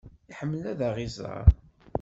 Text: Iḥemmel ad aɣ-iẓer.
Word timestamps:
Iḥemmel 0.31 0.63
ad 0.71 0.79
aɣ-iẓer. 0.87 1.45